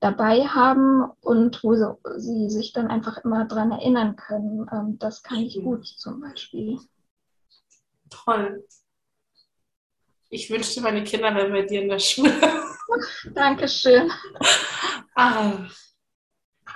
dabei 0.00 0.44
haben 0.44 1.10
und 1.22 1.64
wo 1.64 1.74
sie, 1.74 1.96
sie, 2.18 2.50
sich 2.50 2.74
dann 2.74 2.88
einfach 2.88 3.24
immer 3.24 3.46
daran 3.46 3.72
erinnern 3.72 4.16
können. 4.16 4.68
Ähm, 4.70 4.98
das 4.98 5.22
kann 5.22 5.38
ich 5.38 5.58
gut 5.62 5.86
zum 5.86 6.20
Beispiel. 6.20 6.78
Toll. 8.10 8.62
Ich 10.34 10.50
wünschte, 10.50 10.80
meine 10.80 11.04
Kinder 11.04 11.32
wären 11.32 11.52
bei 11.52 11.62
dir 11.62 11.82
in 11.82 11.88
der 11.88 12.00
Schule. 12.00 12.32
Dankeschön. 13.34 14.10
Ah, 15.14 15.52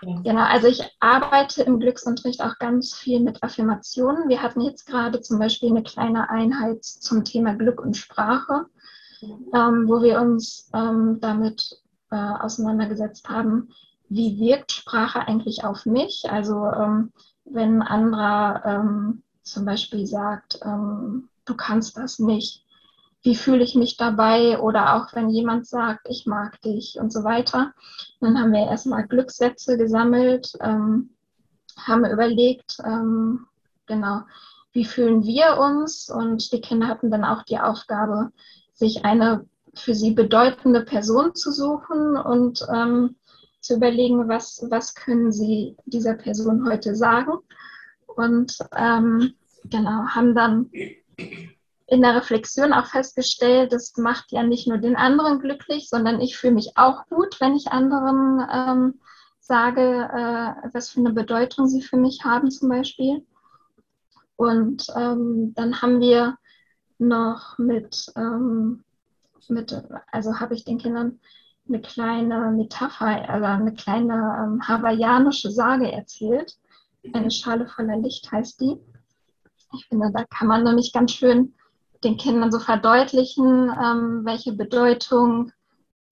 Genau, 0.01 0.43
also 0.43 0.69
ich 0.69 0.81
arbeite 1.01 1.65
im 1.65 1.81
Glücksunterricht 1.81 2.41
auch 2.41 2.57
ganz 2.61 2.95
viel 2.95 3.19
mit 3.19 3.43
Affirmationen. 3.43 4.29
Wir 4.29 4.43
hatten 4.43 4.61
jetzt 4.61 4.87
gerade 4.87 5.21
zum 5.23 5.41
Beispiel 5.41 5.71
eine 5.71 5.83
kleine 5.83 6.31
Einheit 6.31 6.85
zum 6.85 7.25
Thema 7.25 7.55
Glück 7.55 7.81
und 7.81 7.97
Sprache, 7.97 8.67
mhm. 9.21 9.51
ähm, 9.53 9.89
wo 9.89 10.01
wir 10.01 10.21
uns 10.21 10.71
ähm, 10.73 11.19
damit 11.21 11.83
äh, 12.13 12.15
auseinandergesetzt 12.17 13.29
haben, 13.29 13.75
wie 14.09 14.39
wirkt 14.39 14.71
Sprache 14.71 15.27
eigentlich 15.27 15.65
auf 15.65 15.85
mich? 15.85 16.31
Also 16.31 16.65
ähm, 16.67 17.13
wenn 17.45 17.83
ein 17.83 17.89
anderer 17.89 18.63
ähm, 18.65 19.25
zum 19.43 19.65
Beispiel 19.65 20.07
sagt, 20.07 20.61
ähm, 20.65 21.29
du 21.45 21.57
kannst 21.57 21.97
das 21.97 22.21
nicht, 22.21 22.65
wie 23.23 23.35
fühle 23.35 23.65
ich 23.65 23.75
mich 23.75 23.97
dabei 23.97 24.61
oder 24.61 24.95
auch 24.95 25.15
wenn 25.15 25.29
jemand 25.29 25.67
sagt, 25.67 26.07
ich 26.09 26.27
mag 26.27 26.61
dich 26.63 26.99
und 27.01 27.13
so 27.13 27.25
weiter. 27.25 27.73
Dann 28.21 28.39
haben 28.39 28.53
wir 28.53 28.67
erstmal 28.67 29.07
Glückssätze 29.07 29.77
gesammelt, 29.77 30.53
ähm, 30.61 31.11
haben 31.77 32.05
überlegt, 32.05 32.79
ähm, 32.85 33.47
genau, 33.87 34.23
wie 34.73 34.85
fühlen 34.85 35.25
wir 35.25 35.59
uns 35.59 36.11
und 36.11 36.53
die 36.53 36.61
Kinder 36.61 36.87
hatten 36.89 37.11
dann 37.11 37.25
auch 37.25 37.43
die 37.43 37.59
Aufgabe, 37.59 38.31
sich 38.73 39.05
eine 39.05 39.47
für 39.75 39.95
sie 39.95 40.13
bedeutende 40.13 40.83
Person 40.83 41.35
zu 41.35 41.53
suchen 41.53 42.17
und 42.17 42.67
ähm, 42.73 43.17
zu 43.61 43.77
überlegen, 43.77 44.29
was, 44.29 44.65
was 44.71 44.95
können 44.95 45.33
sie 45.33 45.77
dieser 45.85 46.15
Person 46.15 46.69
heute 46.69 46.95
sagen. 46.95 47.33
Und 48.07 48.57
ähm, 48.77 49.35
genau, 49.65 50.07
haben 50.09 50.35
dann 50.35 50.71
in 51.89 52.03
der 52.03 52.15
Reflexion 52.15 52.75
auch 52.75 52.87
festgestellt, 52.87 53.73
das 53.73 53.97
macht 53.97 54.31
ja 54.31 54.43
nicht 54.43 54.69
nur 54.69 54.77
den 54.77 54.95
anderen 54.95 55.41
glücklich, 55.41 55.89
sondern 55.89 56.21
ich 56.21 56.37
fühle 56.37 56.55
mich 56.55 56.73
auch 56.77 57.07
gut, 57.07 57.41
wenn 57.41 57.57
ich 57.57 57.73
anderen 57.73 58.47
ähm, 58.53 59.01
sage, 59.41 59.81
äh, 59.81 60.69
was 60.75 60.91
für 60.91 61.01
eine 61.01 61.13
Bedeutung 61.13 61.67
sie 61.67 61.81
für 61.81 61.97
mich 61.97 62.25
haben 62.25 62.51
zum 62.51 62.69
Beispiel. 62.69 63.27
Und 64.37 64.87
ähm, 64.95 65.55
dann 65.55 65.81
haben 65.81 66.01
wir 66.01 66.37
noch 66.99 67.57
mit, 67.57 68.13
ähm, 68.17 68.85
mit 69.49 69.83
also 70.13 70.41
habe 70.41 70.55
ich 70.55 70.67
den 70.67 70.77
Kindern 70.77 71.19
eine 71.67 71.81
kleine 71.81 72.51
Metapher, 72.51 73.31
also 73.31 73.47
eine 73.47 73.73
kleine 73.73 74.15
ähm, 74.15 74.69
hawaiianische 74.69 75.51
Sage 75.51 75.91
erzählt. 75.91 76.59
Eine 77.15 77.31
Schale 77.31 77.67
voller 77.67 77.97
Licht 77.97 78.31
heißt 78.31 78.61
die. 78.61 78.77
Ich 79.75 79.87
finde, 79.87 80.11
da 80.13 80.25
kann 80.25 80.49
man 80.49 80.65
nämlich 80.65 80.93
ganz 80.93 81.13
schön 81.13 81.55
den 82.05 82.17
Kindern 82.17 82.53
so 82.53 82.61
verdeutlichen, 82.61 83.71
ähm, 83.71 84.21
welche 84.25 84.53
Bedeutung 84.53 85.53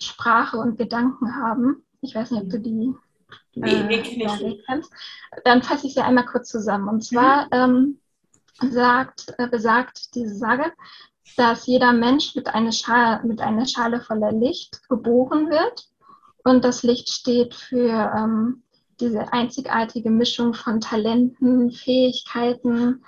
Sprache 0.01 0.59
und 0.59 0.77
Gedanken 0.77 1.37
haben. 1.37 1.85
Ich 2.01 2.15
weiß 2.15 2.31
nicht, 2.31 2.43
ob 2.43 2.51
du 2.51 2.61
die 2.61 2.95
äh, 3.61 4.03
kennst. 4.67 4.93
Dann 5.45 5.63
fasse 5.63 5.87
ich 5.87 5.95
sie 5.95 6.01
einmal 6.01 6.27
kurz 6.27 6.49
zusammen. 6.49 6.89
Und 6.89 7.05
zwar 7.05 7.47
mhm. 7.47 7.99
ähm, 8.63 8.71
sagt, 8.71 9.35
äh, 9.39 9.49
besagt 9.49 10.15
diese 10.15 10.35
Sage, 10.35 10.73
dass 11.37 11.67
jeder 11.67 11.93
Mensch 11.93 12.35
mit 12.35 12.49
einer, 12.49 12.73
Schale, 12.73 13.25
mit 13.25 13.41
einer 13.41 13.67
Schale 13.67 14.01
voller 14.01 14.33
Licht 14.33 14.89
geboren 14.89 15.51
wird. 15.51 15.89
Und 16.45 16.65
das 16.65 16.83
Licht 16.83 17.09
steht 17.09 17.55
für 17.55 18.13
ähm, 18.17 18.63
diese 19.01 19.33
einzigartige 19.33 20.11
Mischung 20.11 20.55
von 20.55 20.81
Talenten, 20.81 21.73
Fähigkeiten, 21.73 23.05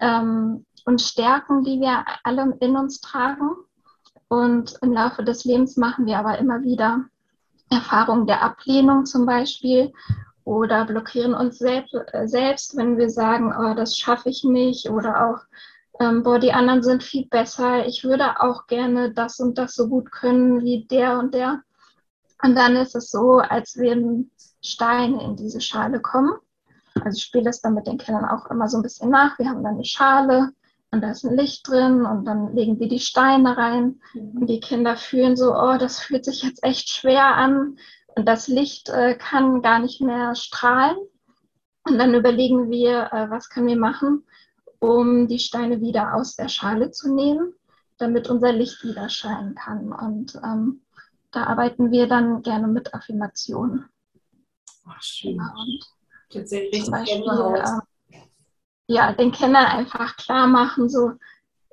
ähm, 0.00 0.66
und 0.84 1.00
Stärken, 1.00 1.64
die 1.64 1.80
wir 1.80 2.04
alle 2.24 2.56
in 2.60 2.76
uns 2.76 3.00
tragen. 3.00 3.50
Und 4.28 4.76
im 4.80 4.92
Laufe 4.92 5.24
des 5.24 5.44
Lebens 5.44 5.76
machen 5.76 6.06
wir 6.06 6.18
aber 6.18 6.38
immer 6.38 6.62
wieder 6.62 7.04
Erfahrungen 7.70 8.26
der 8.26 8.42
Ablehnung 8.42 9.06
zum 9.06 9.26
Beispiel 9.26 9.92
oder 10.44 10.84
blockieren 10.84 11.34
uns 11.34 11.58
selbst, 11.58 11.94
äh, 12.12 12.26
selbst 12.26 12.76
wenn 12.76 12.96
wir 12.96 13.10
sagen, 13.10 13.54
oh, 13.56 13.74
das 13.74 13.96
schaffe 13.96 14.28
ich 14.28 14.44
nicht 14.44 14.90
oder 14.90 15.28
auch, 15.28 15.40
ähm, 16.00 16.22
boah, 16.22 16.38
die 16.38 16.52
anderen 16.52 16.82
sind 16.82 17.02
viel 17.02 17.26
besser, 17.26 17.86
ich 17.86 18.04
würde 18.04 18.40
auch 18.40 18.66
gerne 18.66 19.12
das 19.12 19.38
und 19.38 19.58
das 19.58 19.74
so 19.74 19.88
gut 19.88 20.10
können 20.10 20.62
wie 20.62 20.84
der 20.86 21.18
und 21.18 21.34
der. 21.34 21.62
Und 22.42 22.56
dann 22.56 22.74
ist 22.76 22.96
es 22.96 23.10
so, 23.10 23.38
als 23.38 23.76
würden 23.76 24.30
Steine 24.60 25.22
in 25.22 25.36
diese 25.36 25.60
Schale 25.60 26.00
kommen. 26.00 26.32
Also 27.04 27.16
ich 27.16 27.22
spiele 27.22 27.50
es 27.50 27.60
dann 27.60 27.74
mit 27.74 27.86
den 27.86 27.98
Kindern 27.98 28.24
auch 28.24 28.50
immer 28.50 28.68
so 28.68 28.78
ein 28.78 28.82
bisschen 28.82 29.10
nach. 29.10 29.38
Wir 29.38 29.48
haben 29.48 29.62
dann 29.62 29.74
eine 29.74 29.84
Schale 29.84 30.52
und 30.92 31.00
da 31.00 31.10
ist 31.10 31.24
ein 31.24 31.36
Licht 31.36 31.66
drin 31.66 32.04
und 32.04 32.26
dann 32.26 32.54
legen 32.54 32.78
wir 32.78 32.86
die 32.86 33.00
Steine 33.00 33.56
rein 33.56 34.00
mhm. 34.12 34.42
und 34.42 34.46
die 34.46 34.60
Kinder 34.60 34.96
fühlen 34.96 35.36
so, 35.36 35.54
oh, 35.54 35.78
das 35.78 36.00
fühlt 36.00 36.24
sich 36.24 36.42
jetzt 36.42 36.62
echt 36.62 36.90
schwer 36.90 37.34
an 37.34 37.78
und 38.14 38.28
das 38.28 38.46
Licht 38.46 38.90
äh, 38.90 39.14
kann 39.16 39.62
gar 39.62 39.78
nicht 39.78 40.02
mehr 40.02 40.34
strahlen. 40.34 40.98
Und 41.84 41.98
dann 41.98 42.14
überlegen 42.14 42.70
wir, 42.70 43.10
äh, 43.10 43.30
was 43.30 43.48
können 43.48 43.68
wir 43.68 43.78
machen, 43.78 44.24
um 44.80 45.26
die 45.28 45.38
Steine 45.38 45.80
wieder 45.80 46.14
aus 46.14 46.36
der 46.36 46.48
Schale 46.48 46.90
zu 46.90 47.12
nehmen, 47.12 47.54
damit 47.96 48.28
unser 48.28 48.52
Licht 48.52 48.84
wieder 48.84 49.08
scheinen 49.08 49.54
kann. 49.54 49.92
Und 49.92 50.38
ähm, 50.44 50.82
da 51.30 51.44
arbeiten 51.44 51.90
wir 51.90 52.06
dann 52.06 52.42
gerne 52.42 52.68
mit 52.68 52.92
Affirmationen. 52.92 53.88
Ach, 54.86 55.02
schön. 55.02 55.38
Genau. 55.38 55.54
Tatsächlich. 56.30 56.84
Zum 56.84 56.92
Beispiel, 56.92 57.24
ja, 58.86 59.12
den 59.12 59.32
Kindern 59.32 59.66
einfach 59.66 60.16
klar 60.16 60.46
machen, 60.46 60.88
so, 60.88 61.12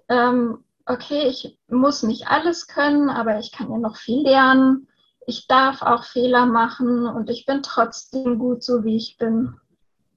ähm, 0.10 0.63
okay, 0.86 1.28
ich 1.28 1.58
muss 1.68 2.04
nicht 2.04 2.28
alles 2.28 2.68
können, 2.68 3.10
aber 3.10 3.39
ich 3.39 3.51
kann 3.51 3.72
ja 3.72 3.78
noch 3.78 3.98
viel 3.98 4.24
lernen. 4.24 4.88
Ich 5.28 5.48
darf 5.48 5.82
auch 5.84 6.04
Fehler 6.04 6.48
machen 6.48 7.06
und 7.06 7.30
ich 7.30 7.46
bin 7.46 7.62
trotzdem 7.62 8.39
gut, 8.39 8.63
so 8.63 8.84
wie 8.84 8.98
ich 8.98 9.18
bin. 9.18 9.56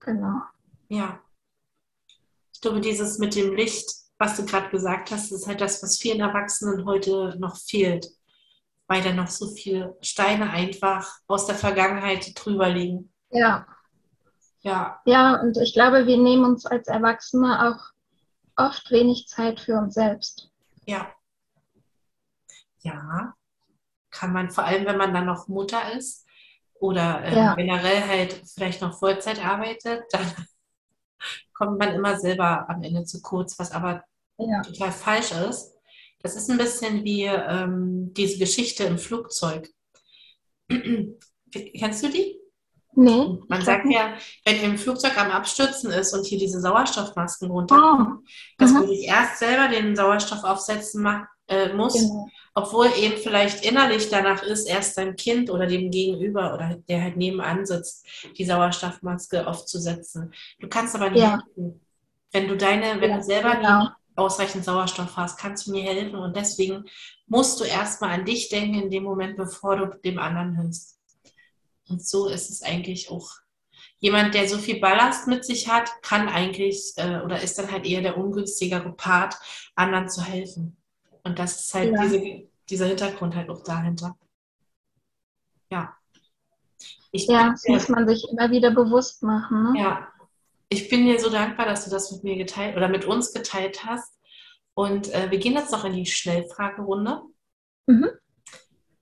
Genau. 0.00 0.40
Ja. 0.88 1.20
Ich 2.54 2.60
glaube, 2.62 2.80
dieses 2.80 3.18
mit 3.18 3.34
dem 3.34 3.54
Licht, 3.54 3.92
was 4.18 4.36
du 4.36 4.46
gerade 4.46 4.70
gesagt 4.70 5.10
hast, 5.10 5.30
ist 5.32 5.46
halt 5.46 5.60
das, 5.60 5.82
was 5.82 5.98
vielen 5.98 6.20
Erwachsenen 6.20 6.86
heute 6.86 7.36
noch 7.38 7.56
fehlt, 7.56 8.08
weil 8.86 9.02
da 9.02 9.12
noch 9.12 9.28
so 9.28 9.48
viele 9.48 9.96
Steine 10.00 10.50
einfach 10.50 11.18
aus 11.26 11.46
der 11.46 11.56
Vergangenheit 11.56 12.32
drüber 12.34 12.68
liegen. 12.70 13.12
Ja. 13.30 13.66
Ja. 14.62 15.00
Ja, 15.04 15.40
und 15.40 15.56
ich 15.58 15.74
glaube, 15.74 16.06
wir 16.06 16.16
nehmen 16.16 16.44
uns 16.44 16.66
als 16.66 16.88
Erwachsene 16.88 17.68
auch 17.68 17.92
oft 18.56 18.90
wenig 18.90 19.26
Zeit 19.28 19.60
für 19.60 19.76
uns 19.76 19.94
selbst. 19.94 20.50
Ja. 20.86 21.12
Ja. 22.80 23.34
Kann 24.10 24.32
man, 24.32 24.50
vor 24.50 24.64
allem 24.64 24.86
wenn 24.86 24.96
man 24.96 25.12
dann 25.12 25.26
noch 25.26 25.48
Mutter 25.48 25.92
ist 25.92 26.26
oder 26.74 27.22
äh, 27.24 27.34
ja. 27.34 27.54
generell 27.54 28.06
halt 28.06 28.42
vielleicht 28.54 28.82
noch 28.82 28.98
Vollzeit 28.98 29.44
arbeitet, 29.44 30.04
dann 30.12 30.26
kommt 31.54 31.78
man 31.78 31.94
immer 31.94 32.18
selber 32.18 32.68
am 32.68 32.82
Ende 32.82 33.04
zu 33.04 33.20
kurz, 33.20 33.58
was 33.58 33.72
aber 33.72 34.04
ja. 34.38 34.62
total 34.62 34.92
falsch 34.92 35.32
ist. 35.32 35.74
Das 36.20 36.36
ist 36.36 36.50
ein 36.50 36.58
bisschen 36.58 37.04
wie 37.04 37.24
ähm, 37.24 38.12
diese 38.14 38.38
Geschichte 38.38 38.84
im 38.84 38.98
Flugzeug. 38.98 39.68
Kennst 40.68 42.04
du 42.04 42.08
die? 42.08 42.41
Nee. 42.94 43.38
Man 43.48 43.62
sagt 43.62 43.86
ja, 43.90 44.14
wenn 44.44 44.60
im 44.60 44.78
Flugzeug 44.78 45.16
am 45.16 45.30
Abstürzen 45.30 45.90
ist 45.90 46.12
und 46.12 46.26
hier 46.26 46.38
diese 46.38 46.60
Sauerstoffmasken 46.60 47.50
runterkommen, 47.50 48.18
oh. 48.20 48.28
dass 48.58 48.72
man 48.72 48.86
sich 48.86 49.06
erst 49.06 49.38
selber 49.38 49.68
den 49.68 49.96
Sauerstoff 49.96 50.44
aufsetzen 50.44 51.06
äh, 51.48 51.72
muss, 51.72 51.94
genau. 51.94 52.28
obwohl 52.54 52.88
eben 52.98 53.16
vielleicht 53.16 53.64
innerlich 53.64 54.10
danach 54.10 54.42
ist, 54.42 54.68
erst 54.68 54.98
deinem 54.98 55.16
Kind 55.16 55.50
oder 55.50 55.66
dem 55.66 55.90
Gegenüber 55.90 56.54
oder 56.54 56.76
der 56.88 57.02
halt 57.02 57.16
nebenan 57.16 57.64
sitzt, 57.64 58.06
die 58.36 58.44
Sauerstoffmaske 58.44 59.46
aufzusetzen. 59.46 60.32
Du 60.60 60.68
kannst 60.68 60.94
aber 60.94 61.10
nicht 61.10 61.22
ja. 61.22 61.38
helfen. 61.56 61.80
Wenn 62.30 62.48
du 62.48 62.56
deine, 62.56 63.00
wenn 63.00 63.10
ja, 63.10 63.16
du 63.18 63.22
selber 63.22 63.56
genau. 63.56 63.80
nicht 63.80 63.92
ausreichend 64.16 64.64
Sauerstoff 64.64 65.16
hast, 65.16 65.38
kannst 65.38 65.66
du 65.66 65.72
mir 65.72 65.82
helfen. 65.82 66.16
Und 66.16 66.36
deswegen 66.36 66.84
musst 67.26 67.60
du 67.60 67.64
erstmal 67.64 68.10
an 68.10 68.24
dich 68.24 68.48
denken 68.48 68.82
in 68.82 68.90
dem 68.90 69.04
Moment, 69.04 69.36
bevor 69.36 69.76
du 69.76 69.86
dem 70.04 70.18
anderen 70.18 70.56
hilfst. 70.56 70.91
Und 71.88 72.06
so 72.06 72.28
ist 72.28 72.50
es 72.50 72.62
eigentlich 72.62 73.10
auch. 73.10 73.30
Jemand, 73.98 74.34
der 74.34 74.48
so 74.48 74.58
viel 74.58 74.80
Ballast 74.80 75.28
mit 75.28 75.44
sich 75.44 75.68
hat, 75.68 75.90
kann 76.02 76.28
eigentlich 76.28 76.92
äh, 76.96 77.20
oder 77.20 77.40
ist 77.40 77.58
dann 77.58 77.70
halt 77.70 77.86
eher 77.86 78.02
der 78.02 78.16
ungünstigere 78.16 78.92
Part, 78.92 79.36
anderen 79.76 80.08
zu 80.08 80.22
helfen. 80.22 80.76
Und 81.22 81.38
das 81.38 81.60
ist 81.60 81.74
halt 81.74 81.92
ja. 81.92 82.02
diese, 82.02 82.48
dieser 82.68 82.86
Hintergrund 82.86 83.36
halt 83.36 83.48
auch 83.48 83.62
dahinter. 83.62 84.16
Ja. 85.70 85.96
Ich 87.12 87.26
ja, 87.26 87.50
das 87.50 87.64
muss 87.68 87.88
man 87.88 88.08
sich 88.08 88.26
immer 88.30 88.50
wieder 88.50 88.70
bewusst 88.72 89.22
machen. 89.22 89.72
Ne? 89.72 89.80
Ja. 89.80 90.08
Ich 90.68 90.88
bin 90.88 91.04
dir 91.04 91.20
so 91.20 91.30
dankbar, 91.30 91.66
dass 91.66 91.84
du 91.84 91.90
das 91.90 92.10
mit 92.10 92.24
mir 92.24 92.36
geteilt 92.36 92.76
oder 92.76 92.88
mit 92.88 93.04
uns 93.04 93.32
geteilt 93.32 93.84
hast. 93.84 94.18
Und 94.74 95.12
äh, 95.12 95.30
wir 95.30 95.38
gehen 95.38 95.52
jetzt 95.52 95.70
noch 95.70 95.84
in 95.84 95.92
die 95.92 96.06
Schnellfragerunde. 96.06 97.22
Mhm. 97.86 98.10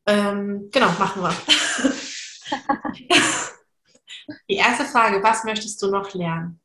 Ähm, 0.07 0.69
genau, 0.73 0.91
machen 0.99 1.23
wir. 1.23 1.33
die 4.49 4.57
erste 4.57 4.85
Frage, 4.85 5.23
was 5.23 5.45
möchtest 5.45 5.81
du 5.83 5.91
noch 5.91 6.13
lernen? 6.15 6.61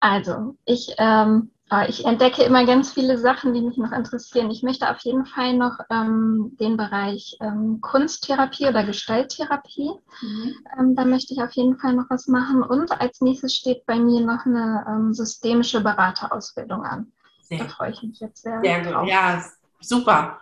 Also, 0.00 0.56
ich 0.64 0.94
ähm, 0.98 1.50
äh, 1.70 1.88
ich 1.88 2.04
entdecke 2.04 2.42
immer 2.42 2.64
ganz 2.64 2.92
viele 2.92 3.18
Sachen, 3.18 3.52
die 3.52 3.60
mich 3.60 3.76
noch 3.76 3.92
interessieren. 3.92 4.50
Ich 4.50 4.62
möchte 4.62 4.88
auf 4.90 5.00
jeden 5.00 5.26
Fall 5.26 5.54
noch 5.54 5.78
ähm, 5.90 6.56
den 6.60 6.76
Bereich 6.76 7.36
ähm, 7.40 7.80
Kunsttherapie 7.80 8.66
oder 8.66 8.84
Gestalttherapie. 8.84 9.90
Mhm. 10.22 10.54
Ähm, 10.78 10.94
da 10.94 11.04
möchte 11.04 11.34
ich 11.34 11.42
auf 11.42 11.52
jeden 11.52 11.78
Fall 11.78 11.94
noch 11.94 12.08
was 12.08 12.28
machen. 12.28 12.62
Und 12.62 12.92
als 13.00 13.20
nächstes 13.20 13.54
steht 13.54 13.84
bei 13.86 13.98
mir 13.98 14.20
noch 14.20 14.46
eine 14.46 14.84
ähm, 14.88 15.14
systemische 15.14 15.80
Beraterausbildung 15.80 16.82
an. 16.82 17.12
Sehr 17.42 17.58
da 17.58 17.68
freue 17.68 17.90
ich 17.92 18.02
mich 18.02 18.20
jetzt 18.20 18.42
sehr. 18.42 18.60
Sehr 18.60 18.82
gut, 18.82 18.92
drauf. 18.92 19.08
ja, 19.08 19.44
super. 19.80 20.40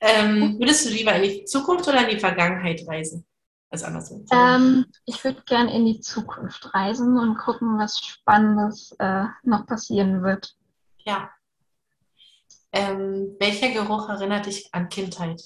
Ähm, 0.00 0.58
würdest 0.58 0.86
du 0.86 0.90
lieber 0.90 1.14
in 1.14 1.22
die 1.22 1.44
Zukunft 1.44 1.86
oder 1.86 2.02
in 2.02 2.16
die 2.16 2.20
Vergangenheit 2.20 2.82
reisen? 2.86 3.24
Als 3.70 3.84
andersrum? 3.84 4.26
Ähm, 4.32 4.86
ich 5.06 5.22
würde 5.24 5.42
gerne 5.42 5.74
in 5.74 5.86
die 5.86 6.00
Zukunft 6.00 6.74
reisen 6.74 7.18
und 7.18 7.38
gucken, 7.38 7.78
was 7.78 7.98
Spannendes 8.00 8.94
äh, 8.98 9.24
noch 9.42 9.66
passieren 9.66 10.22
wird. 10.22 10.56
Ja. 10.98 11.30
Ähm, 12.72 13.36
welcher 13.38 13.70
Geruch 13.70 14.08
erinnert 14.08 14.46
dich 14.46 14.68
an 14.72 14.88
Kindheit? 14.88 15.42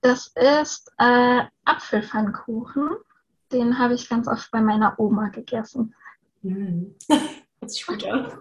Das 0.00 0.28
ist 0.28 0.90
äh, 0.98 1.42
Apfelpfannkuchen. 1.64 2.90
Den 3.52 3.78
habe 3.78 3.94
ich 3.94 4.08
ganz 4.08 4.28
oft 4.28 4.50
bei 4.50 4.60
meiner 4.60 4.98
Oma 4.98 5.28
gegessen. 5.28 5.94
Mm. 6.42 6.92
Hört 7.08 7.70
sich 7.70 7.86
gut 7.86 8.04
an. 8.04 8.32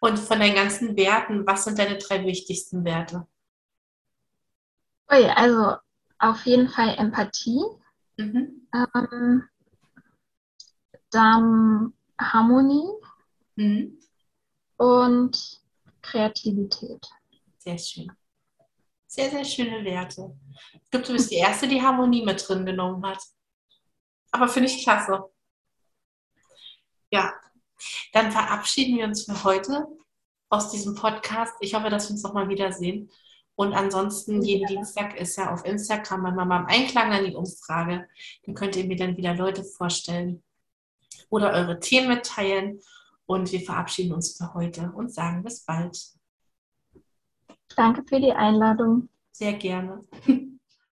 Und 0.00 0.18
von 0.18 0.40
deinen 0.40 0.54
ganzen 0.54 0.96
Werten, 0.96 1.46
was 1.46 1.64
sind 1.64 1.78
deine 1.78 1.98
drei 1.98 2.24
wichtigsten 2.24 2.84
Werte? 2.84 3.26
Ui, 5.12 5.24
also 5.26 5.76
auf 6.20 6.46
jeden 6.46 6.68
Fall 6.68 6.94
Empathie, 6.96 7.64
mhm. 8.16 8.68
ähm, 8.72 9.44
dann 11.10 11.92
Harmonie, 12.18 12.88
mhm 13.56 14.00
und 14.80 15.60
Kreativität. 16.00 17.06
Sehr 17.58 17.76
schön. 17.76 18.10
Sehr, 19.06 19.28
sehr 19.28 19.44
schöne 19.44 19.84
Werte. 19.84 20.34
Ich 20.72 20.90
glaube, 20.90 21.06
du 21.06 21.12
bist 21.12 21.30
die 21.30 21.36
Erste, 21.36 21.68
die 21.68 21.82
Harmonie 21.82 22.24
mit 22.24 22.48
drin 22.48 22.64
genommen 22.64 23.04
hat. 23.04 23.22
Aber 24.30 24.48
finde 24.48 24.70
ich 24.70 24.82
klasse. 24.82 25.22
Ja, 27.10 27.34
dann 28.12 28.32
verabschieden 28.32 28.96
wir 28.96 29.04
uns 29.04 29.24
für 29.24 29.44
heute 29.44 29.86
aus 30.48 30.70
diesem 30.70 30.94
Podcast. 30.94 31.54
Ich 31.60 31.74
hoffe, 31.74 31.90
dass 31.90 32.08
wir 32.08 32.12
uns 32.12 32.22
nochmal 32.22 32.48
wiedersehen. 32.48 33.10
Und 33.60 33.74
ansonsten, 33.74 34.40
jeden. 34.40 34.66
Dienstag 34.66 35.20
ist 35.20 35.36
ja 35.36 35.52
auf 35.52 35.66
Instagram 35.66 36.22
bei 36.22 36.30
Mama 36.30 36.60
im 36.60 36.66
Einklang 36.66 37.12
an 37.12 37.26
die 37.26 37.34
Umfrage. 37.34 38.08
Dann 38.46 38.54
könnt 38.54 38.74
ihr 38.74 38.86
mir 38.86 38.96
dann 38.96 39.18
wieder 39.18 39.34
Leute 39.34 39.64
vorstellen 39.64 40.42
oder 41.28 41.52
eure 41.52 41.78
Themen 41.78 42.08
mitteilen. 42.08 42.80
Und 43.26 43.52
wir 43.52 43.60
verabschieden 43.60 44.14
uns 44.14 44.34
für 44.34 44.54
heute 44.54 44.90
und 44.96 45.12
sagen 45.12 45.42
bis 45.42 45.60
bald. 45.66 46.02
Danke 47.76 48.02
für 48.08 48.18
die 48.18 48.32
Einladung. 48.32 49.10
Sehr 49.30 49.52
gerne. 49.52 50.00